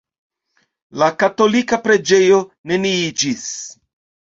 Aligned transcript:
La 1.01 1.09
katolika 1.25 1.79
preĝejo 1.85 2.41
neniiĝis. 2.73 3.47